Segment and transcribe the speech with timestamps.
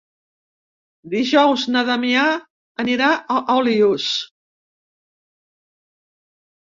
[1.13, 2.23] Dijous na Damià
[2.85, 4.09] anirà a Olius.